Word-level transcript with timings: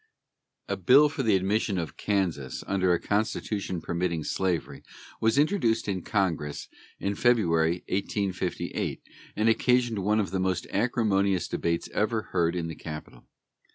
A 0.67 0.77
bill 0.77 1.09
for 1.09 1.21
the 1.21 1.35
admission 1.35 1.77
of 1.77 1.95
Kansas 1.95 2.63
under 2.65 2.91
a 2.91 2.99
constitution 2.99 3.81
permitting 3.81 4.23
slavery 4.23 4.81
was 5.21 5.37
introduced 5.37 5.87
in 5.87 6.01
Congress 6.01 6.67
in 6.99 7.13
February, 7.13 7.83
1858, 7.87 9.03
and 9.35 9.47
occasioned 9.47 9.99
one 9.99 10.19
of 10.19 10.31
the 10.31 10.39
most 10.39 10.65
acrimonious 10.71 11.47
debates 11.47 11.87
ever 11.93 12.29
heard 12.33 12.55
at 12.55 12.67
the 12.67 12.73
Capital. 12.73 13.27